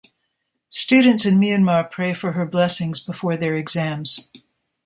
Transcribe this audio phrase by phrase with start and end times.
[0.69, 4.29] Students in Myanmar pray for her blessings before their exams.